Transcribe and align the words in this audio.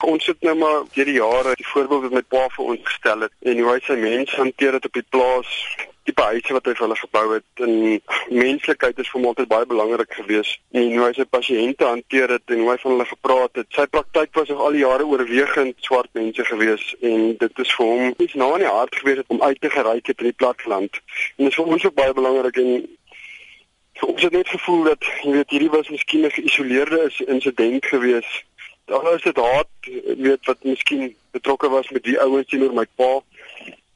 Ons 0.00 0.26
het 0.26 0.40
nou 0.40 0.54
maar 0.56 0.82
deur 0.94 1.04
die 1.04 1.18
jare 1.18 1.54
die 1.54 1.66
voorbeeld 1.66 2.02
wat 2.02 2.12
my 2.16 2.22
pa 2.32 2.46
vir 2.54 2.68
ons 2.72 2.84
gestel 2.88 3.26
het 3.26 3.32
en 3.52 3.58
hoe 3.60 3.72
hy 3.72 3.80
sy 3.84 3.96
mense 4.00 4.36
hanteer 4.36 4.78
het 4.78 4.86
op 4.88 4.94
die 4.96 5.04
plaas, 5.12 5.50
tipe 6.08 6.24
huise 6.30 6.54
wat 6.56 6.68
hy 6.70 6.72
vir 6.78 6.84
hulle 6.86 6.96
gebou 6.96 7.24
het 7.34 7.64
en 7.66 7.74
menslikheid 8.32 9.02
is 9.02 9.10
vir 9.10 9.18
hom 9.18 9.28
altyd 9.30 9.50
baie 9.50 9.68
belangrik 9.68 10.14
geweest. 10.16 10.56
En 10.72 10.88
hoe 10.94 11.04
hy 11.04 11.10
sy 11.18 11.26
pasiënte 11.36 11.84
hanteer 11.84 12.32
het 12.36 12.54
en 12.54 12.62
hoe 12.64 12.70
hy 12.72 12.78
van 12.80 12.94
hulle 12.94 13.08
gepraat 13.10 13.60
het. 13.60 13.68
Sy 13.76 13.86
praktyk 13.92 14.32
was 14.40 14.48
nog 14.48 14.64
al 14.64 14.78
die 14.78 14.84
jare 14.86 15.06
oorwegend 15.06 15.76
swart 15.84 16.08
mense 16.16 16.48
geweest 16.48 16.96
en 17.04 17.26
dit 17.44 17.64
is 17.66 17.74
vir 17.76 17.92
hom 17.92 18.14
iets 18.16 18.38
na 18.40 18.48
in 18.56 18.64
die 18.64 18.72
hart 18.72 18.96
geweest 19.02 19.28
om 19.28 19.42
uit 19.44 19.60
te 19.60 19.72
gereik 19.76 20.08
het 20.08 20.24
in 20.24 20.32
die 20.32 20.40
platteland. 20.44 21.02
En 21.36 21.44
dit 21.44 21.52
is 21.52 21.60
vir 21.60 21.76
ons 21.76 21.88
ook 21.90 21.98
baie 22.00 22.16
belangrik 22.16 22.62
en 22.64 22.72
ons 24.00 24.22
het 24.22 24.32
net 24.32 24.48
gevoel 24.48 24.86
dat 24.94 25.04
jy 25.20 25.34
weet 25.34 25.50
hierdie 25.52 25.74
was 25.76 25.92
miskien 25.92 26.24
'n 26.24 26.32
geïsoleerde 26.32 27.10
insident 27.28 27.84
geweest 27.84 28.48
dan 28.90 29.08
is 29.14 29.22
dit 29.22 29.36
haat 29.36 29.68
weet 30.26 30.46
wat 30.50 30.64
miskien 30.66 31.14
betrokke 31.30 31.68
was 31.68 31.90
met 31.94 32.02
die 32.02 32.18
ouens 32.20 32.48
teenoor 32.50 32.74
my 32.74 32.86
pa 32.98 33.12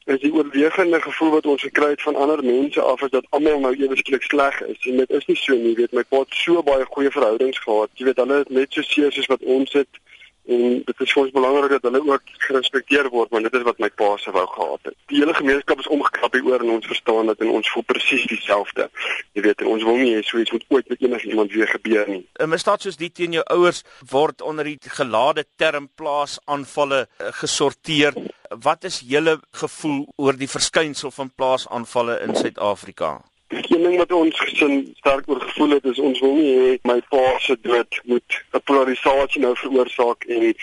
is 0.05 0.21
die 0.21 0.31
oorwegende 0.33 1.01
gevoel 1.01 1.31
wat 1.33 1.45
ons 1.45 1.65
gekry 1.65 1.89
het 1.95 2.01
van 2.01 2.15
ander 2.15 2.43
mense 2.43 2.81
af 2.81 3.01
is 3.01 3.11
dat 3.11 3.25
almal 3.29 3.59
nou 3.59 3.73
eweslik 3.75 4.23
sleg 4.23 4.61
is. 4.61 4.87
En 4.91 4.97
dit 5.01 5.09
is 5.19 5.25
nie 5.25 5.37
so 5.41 5.55
nie 5.57 5.73
weet 5.79 5.95
my 5.97 6.03
pa 6.03 6.19
het 6.21 6.35
so 6.41 6.63
baie 6.63 6.85
goeie 6.85 7.11
verhoudings 7.11 7.59
gehad. 7.63 7.89
Jy 7.97 8.05
weet 8.09 8.21
hulle 8.21 8.37
het 8.43 8.51
net 8.59 8.77
so 8.77 8.85
seer 8.85 9.11
soos 9.11 9.31
wat 9.33 9.47
ons 9.57 9.73
het 9.73 10.01
en 10.45 10.81
dit 10.85 10.99
is 11.05 11.13
ons 11.15 11.31
belangrik 11.31 11.71
dat 11.75 11.87
hulle 11.87 12.01
ook 12.05 12.33
gerespekteer 12.47 13.09
word 13.09 13.31
want 13.33 13.47
dit 13.47 13.57
is 13.59 13.65
wat 13.65 13.79
my 13.81 13.89
pa 14.01 14.11
se 14.21 14.31
wou 14.31 14.45
gehad 14.53 14.89
het. 14.89 14.95
Die 15.11 15.19
hele 15.21 15.33
gemeenskap 15.33 15.81
is 15.81 15.89
omgekrap 15.97 16.33
hier 16.37 16.45
oor 16.45 16.63
en 16.63 16.73
ons 16.77 16.89
verstaan 16.91 17.31
dat 17.31 17.41
en 17.41 17.53
ons 17.57 17.71
voel 17.73 17.85
presies 17.89 18.25
dieselfde. 18.29 18.87
Jy 19.33 19.45
weet 19.47 19.65
ons 19.65 19.83
wil 19.83 19.99
nie 20.01 20.13
hê 20.15 20.23
so 20.25 20.41
iets 20.41 20.53
moet 20.53 20.65
ooit 20.77 20.89
met 20.93 21.01
enigiemand 21.01 21.51
weer 21.51 21.67
gebeur 21.67 22.09
nie. 22.09 22.23
'n 22.39 22.49
Misdaad 22.49 22.81
soos 22.81 22.97
die 22.97 23.11
teen 23.11 23.37
jou 23.37 23.43
ouers 23.57 23.83
word 24.11 24.41
onder 24.41 24.65
die 24.65 24.79
gelade 24.81 25.45
term 25.57 25.89
plaasaanvalle 25.95 27.07
eh, 27.07 27.31
gesorteer. 27.41 28.13
Wat 28.49 28.83
is 28.83 29.01
julle 29.05 29.39
gevoel 29.51 30.05
oor 30.15 30.37
die 30.37 30.49
verskynsel 30.49 31.11
van 31.11 31.31
plaasaanvalle 31.35 32.19
in 32.27 32.35
Suid-Afrika? 32.35 33.21
Die 33.55 33.77
ding 33.79 33.97
wat 33.97 34.11
ons 34.11 34.39
gesin 34.39 34.81
sterk 34.97 35.29
oor 35.29 35.41
gevoel 35.41 35.77
het 35.77 35.85
is 35.85 35.99
ons 35.99 36.19
wil 36.19 36.35
nie 36.35 36.51
hê 36.57 36.71
my 36.83 36.99
pa 37.09 37.23
se 37.39 37.55
dood 37.61 38.01
moet 38.03 38.41
'n 38.53 38.63
polarisasie 38.67 39.41
nou 39.41 39.55
veroorsaak 39.55 40.27
en 40.27 40.53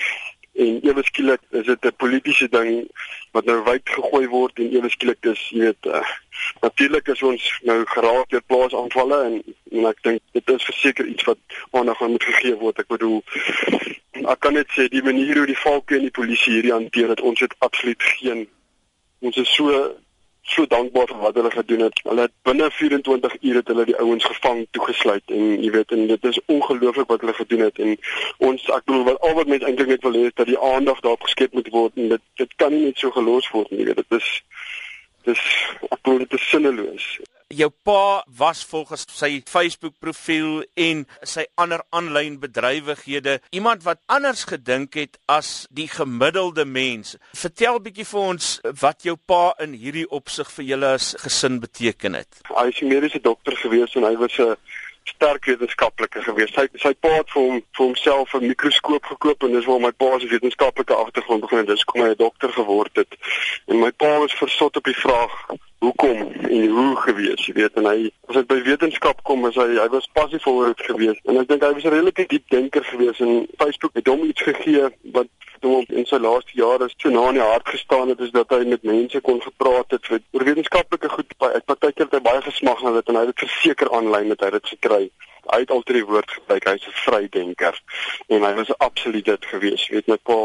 en 0.52 0.80
ewe 0.84 1.02
skielik 1.02 1.40
is 1.50 1.66
dit 1.66 1.84
'n 1.84 1.96
politieke 1.96 2.48
ding 2.48 2.88
wat 3.32 3.44
nou 3.44 3.62
wyd 3.64 3.88
gegooi 3.88 4.26
word 4.28 4.58
en 4.58 4.74
ewe 4.76 4.90
skielik 4.90 5.20
dis 5.20 5.48
jy 5.48 5.58
weet 5.58 5.86
uh, 5.86 6.04
natuurlik 6.60 7.08
is 7.08 7.22
ons 7.22 7.60
nou 7.62 7.78
geraak 7.94 8.28
deur 8.28 8.44
plaasaanvalle 8.46 9.18
en 9.24 9.34
en 9.72 9.86
ek 9.90 10.02
dink 10.02 10.20
dit 10.36 10.50
is 10.54 10.68
verseker 10.68 11.06
iets 11.06 11.24
wat 11.24 11.38
aandag 11.70 12.02
aan 12.02 12.10
moet 12.10 12.24
gegee 12.24 12.56
word. 12.60 12.78
Ek 12.78 12.90
bedoel 12.92 13.22
ek 14.22 14.40
kan 14.44 14.54
net 14.58 14.68
sê 14.76 14.88
die 14.92 15.02
manier 15.02 15.40
hoe 15.40 15.48
die 15.48 15.62
valke 15.64 15.96
en 15.96 16.06
die 16.06 16.16
polisie 16.20 16.58
hierdie 16.58 16.74
hanteer 16.76 17.08
dat 17.14 17.20
ons 17.20 17.40
het 17.40 17.54
absoluut 17.58 18.02
geen 18.18 18.46
ons 19.22 19.36
is 19.36 19.54
so 19.54 19.80
so 20.42 20.66
dankbaar 20.66 21.06
vir 21.06 21.18
wat 21.22 21.34
hulle 21.34 21.50
gedoen 21.50 21.80
het. 21.86 22.00
Hulle 22.02 22.26
het 22.26 22.32
binne 22.42 22.70
24 22.70 23.36
ure 23.40 23.56
het 23.56 23.68
hulle 23.68 23.84
die 23.84 23.98
ouens 23.98 24.24
gevang, 24.24 24.66
toegesluit 24.70 25.34
en 25.36 25.62
jy 25.62 25.70
weet 25.70 25.94
en 25.94 26.06
dit 26.06 26.24
is 26.30 26.40
ongelooflik 26.46 27.08
wat 27.14 27.20
hulle 27.20 27.34
gedoen 27.38 27.66
het 27.68 27.78
en 27.78 27.96
ons 28.38 28.64
ek 28.76 28.84
bedoel 28.84 29.04
wat 29.10 29.20
al 29.20 29.36
wat 29.38 29.52
mense 29.52 29.66
eintlik 29.66 29.92
net 29.94 30.06
wil 30.06 30.18
hê 30.18 30.24
is 30.30 30.38
dat 30.40 30.50
die 30.50 30.58
aandag 30.58 31.00
daarop 31.00 31.28
geskep 31.28 31.54
moet 31.58 31.70
word 31.74 31.96
en 31.96 32.14
dit 32.16 32.24
dit 32.42 32.56
kan 32.56 32.74
nie 32.74 32.84
net 32.88 32.98
so 32.98 33.14
gelos 33.14 33.50
word 33.54 33.70
nie. 33.70 33.86
Dit 33.86 34.18
is 34.18 34.32
dis 35.28 35.44
ek 35.88 36.00
bedoel 36.02 36.24
dit 36.26 36.40
is 36.40 36.48
sinneloos 36.50 37.06
jou 37.52 37.70
pa 37.84 38.24
was 38.38 38.64
volgens 38.64 39.06
sy 39.12 39.42
Facebook 39.48 39.94
profiel 40.00 40.62
en 40.74 41.04
sy 41.22 41.44
ander 41.60 41.82
aanlyn 41.90 42.38
bedrywighede 42.42 43.38
iemand 43.50 43.84
wat 43.86 44.00
anders 44.06 44.44
gedink 44.48 44.96
het 44.98 45.18
as 45.26 45.66
die 45.70 45.88
gemiddelde 45.88 46.64
mens. 46.64 47.16
Vertel 47.36 47.80
bietjie 47.84 48.08
vir 48.08 48.20
ons 48.20 48.52
wat 48.80 49.04
jou 49.06 49.16
pa 49.16 49.42
in 49.64 49.76
hierdie 49.76 50.08
opsig 50.08 50.50
vir 50.56 50.70
julle 50.72 50.94
as 50.98 51.12
gesin 51.24 51.60
beteken 51.62 52.16
het. 52.20 52.40
Hy 52.48 52.68
is 52.68 52.80
'n 52.80 52.88
mediese 52.88 53.20
dokter 53.20 53.56
gewees 53.56 53.94
en 53.94 54.04
hy 54.04 54.16
was 54.16 54.38
'n 54.38 54.56
sterk 55.04 55.44
wetenskaplike 55.44 56.22
gewees. 56.22 56.52
Sy 56.54 56.68
sy 56.78 56.92
pa 56.94 57.08
het 57.08 57.30
vir 57.34 57.42
hom 57.42 57.62
vir 57.76 57.86
homself 57.86 58.34
'n 58.34 58.46
mikroskoop 58.46 59.04
gekoop 59.04 59.42
en 59.42 59.52
dis 59.52 59.64
waar 59.64 59.80
my 59.80 59.92
pa 59.92 60.18
se 60.18 60.26
wetenskaplike 60.26 60.94
agtergrond 60.94 61.40
begin 61.40 61.58
het. 61.58 61.66
Dis 61.66 61.84
kom 61.84 62.02
hy 62.02 62.08
'n 62.08 62.16
dokter 62.16 62.52
geword 62.52 62.96
het. 62.96 63.12
En 63.66 63.80
my 63.80 63.90
pa 63.90 64.18
was 64.18 64.32
versot 64.32 64.76
op 64.76 64.84
die 64.84 65.00
vraag 65.04 65.32
hoekom 65.82 66.18
en 66.48 66.66
hoe 66.76 66.96
gewees, 67.06 67.46
jy 67.46 67.54
weet 67.58 67.78
en 67.80 67.88
hy 67.90 68.10
as 68.30 68.38
dit 68.38 68.50
by 68.50 68.60
wetenskap 68.66 69.22
kom 69.28 69.46
is 69.48 69.58
hy 69.58 69.68
hy 69.76 69.88
was 69.94 70.08
passief 70.18 70.46
oor 70.46 70.70
dit 70.70 70.84
gewees 70.88 71.22
en 71.26 71.40
ek 71.42 71.48
dink 71.50 71.66
hy 71.66 71.72
was 71.76 71.84
'n 71.84 71.94
redelike 71.96 72.28
diep 72.30 72.46
denker 72.54 72.84
gewees 72.90 73.20
en 73.20 73.46
Facebook 73.58 73.98
het 73.98 74.10
hom 74.12 74.22
iets 74.28 74.46
gegee 74.46 74.90
wat 75.16 75.30
hom 75.66 75.84
in 75.88 76.06
sy 76.08 76.18
laaste 76.22 76.54
jare 76.58 76.88
so 76.92 77.10
na 77.10 77.28
in 77.30 77.38
die 77.38 77.44
hart 77.44 77.68
gestaan 77.74 78.12
het 78.12 78.22
is 78.26 78.32
dat 78.34 78.50
hy 78.54 78.62
met 78.68 78.86
mense 78.86 79.20
kon 79.26 79.40
gepraat 79.42 79.94
het 79.94 80.08
oor 80.10 80.46
wetenskaplike 80.48 81.10
goed 81.12 81.36
by 81.42 81.50
ek 81.58 81.68
partykeer 81.70 82.08
het 82.08 82.16
hy 82.18 82.22
baie 82.30 82.42
gesmag 82.46 82.82
na 82.82 82.94
dit 82.98 83.12
en 83.12 83.20
hy 83.20 83.26
het 83.28 83.44
verseker 83.44 83.92
aanlyn 83.98 84.32
dat 84.34 84.42
hy 84.46 84.50
dit 84.56 84.72
gekry. 84.74 85.02
Hy 85.52 85.60
het 85.64 85.70
altyd 85.74 85.98
die 85.98 86.08
woord 86.08 86.34
gebruik 86.38 86.66
hy's 86.70 86.86
'n 86.86 86.98
vrydenker 87.04 87.78
en 88.28 88.46
hy 88.46 88.52
was 88.58 88.74
absoluut 88.78 89.24
dit 89.24 89.50
gewees 89.54 89.88
weet 89.94 90.10
my 90.10 90.18
pa 90.22 90.40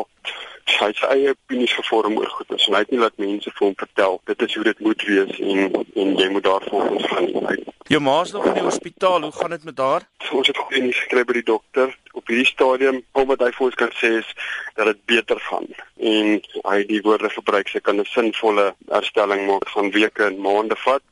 hy 0.80 0.90
het 0.92 1.00
sy 1.02 1.10
eie 1.16 1.34
opinies 1.36 1.74
gevorm 1.80 2.18
oor 2.18 2.30
goed 2.36 2.52
en 2.56 2.76
hy 2.76 2.84
het 2.84 2.92
nie 2.92 3.00
laat 3.00 3.18
mense 3.18 3.52
vir 3.54 3.68
hom 3.68 3.76
vertel 3.80 4.22
dit 4.32 4.46
is 4.48 4.56
hoe 4.56 4.64
dit 4.64 4.80
moet 4.90 5.08
wees 5.10 5.40
en 5.40 5.82
en 6.04 6.16
jy 6.22 6.30
moet 6.30 6.44
daarvolgens 6.44 7.10
gaan 7.12 7.32
hy 7.50 7.58
jou 7.88 8.02
ma's 8.04 8.32
nog 8.32 8.46
in 8.46 8.58
die 8.60 8.68
hospitaal 8.68 9.22
hoe 9.22 9.32
gaan 9.32 9.50
dit 9.50 9.64
met 9.64 9.78
haar? 9.78 10.08
Ons 10.32 10.48
het 10.48 10.58
goeie 10.58 10.82
nuus 10.84 10.98
gekry 11.06 11.24
by 11.24 11.38
die 11.38 11.44
dokter. 11.48 11.94
Op 12.12 12.28
hierdie 12.28 12.50
stadium 12.50 12.98
om 13.16 13.30
wat 13.32 13.46
hy 13.46 13.52
vir 13.56 13.66
ons 13.70 13.78
kan 13.80 13.94
sê 13.96 14.10
is 14.20 14.32
dat 14.76 14.90
dit 14.92 15.00
beter 15.14 15.40
gaan. 15.46 15.70
En 15.96 16.34
hy 16.68 16.80
die 16.90 17.00
woorde 17.06 17.32
gebruik 17.32 17.72
sy 17.72 17.80
kan 17.80 18.02
'n 18.02 18.10
sinvolle 18.12 18.74
herstelling 18.92 19.48
maak 19.48 19.70
van 19.76 19.92
weke 19.92 20.28
en 20.28 20.42
maande 20.42 20.76
vat 20.84 21.04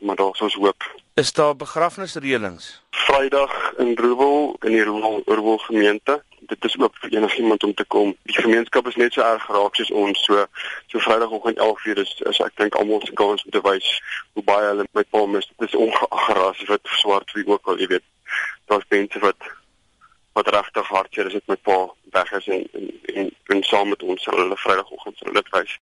maar 0.00 0.16
daar's 0.16 0.40
ons 0.40 0.54
hoop. 0.54 0.84
Is 1.14 1.32
daar 1.32 1.56
begrafnisreëlings? 1.56 2.82
Vrydag 2.90 3.72
in 3.78 3.94
Roewel 3.96 4.56
in 4.60 4.70
die 4.70 4.84
Roewel 4.84 5.58
gemeente 5.58 6.22
dit 6.46 6.64
is 6.64 6.78
ook 6.78 6.96
vir 7.00 7.12
enigiemand 7.12 7.64
om 7.64 7.74
te 7.74 7.84
kom. 7.84 8.16
Die 8.22 8.36
gemeenskap 8.36 8.86
is 8.86 8.96
net 8.96 9.12
so 9.12 9.20
erg 9.20 9.44
geraak 9.44 9.74
soos 9.74 9.90
ons. 9.90 10.24
So 10.24 10.46
so 10.86 10.98
Vrydagoggend 10.98 11.58
11:00 11.58 12.00
is 12.04 12.14
is 12.30 12.40
ek 12.40 12.56
dink 12.56 12.74
almal 12.74 13.00
se 13.04 13.12
kans 13.12 13.44
om 13.44 13.50
te 13.50 13.60
wys 13.60 13.88
hoe 14.32 14.44
baie 14.44 14.66
hulle 14.66 14.86
my 14.92 15.04
pa 15.10 15.26
mis. 15.26 15.48
Dit 15.56 15.68
is 15.68 15.74
ongeag 15.74 16.66
wat 16.66 16.80
swart 17.00 17.32
wie 17.32 17.46
ook 17.46 17.66
al, 17.66 17.78
jy 17.78 17.86
weet. 17.86 18.06
Daar's 18.66 18.88
mense 18.88 19.18
wat 19.18 19.50
wat 20.32 20.48
regtig 20.48 20.88
hartseer 20.88 21.26
is 21.26 21.32
met 21.32 21.46
my 21.46 21.56
pa 21.56 21.78
weg 22.18 22.32
is 22.32 22.46
en 22.46 22.68
en 22.72 22.90
en, 23.14 23.30
en 23.46 23.62
saam 23.62 23.88
met 23.88 24.02
ons 24.02 24.24
hulle 24.24 24.56
Vrydagoggend 24.56 25.18
sal 25.18 25.32
dit 25.32 25.48
wys. 25.50 25.74